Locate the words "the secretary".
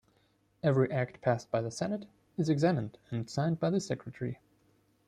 3.69-4.39